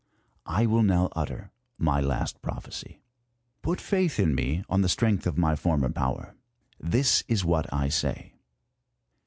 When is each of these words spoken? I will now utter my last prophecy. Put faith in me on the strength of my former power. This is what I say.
I 0.47 0.65
will 0.65 0.81
now 0.81 1.09
utter 1.15 1.51
my 1.77 1.99
last 2.01 2.41
prophecy. 2.41 3.03
Put 3.61 3.79
faith 3.79 4.19
in 4.19 4.33
me 4.33 4.63
on 4.67 4.81
the 4.81 4.89
strength 4.89 5.27
of 5.27 5.37
my 5.37 5.55
former 5.55 5.89
power. 5.91 6.33
This 6.79 7.23
is 7.27 7.45
what 7.45 7.71
I 7.71 7.87
say. 7.89 8.33